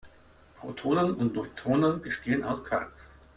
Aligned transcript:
Protonen 0.57 1.13
und 1.13 1.35
Neutronen 1.35 2.01
bestehen 2.01 2.43
aus 2.43 2.63
Quarks. 2.63 3.19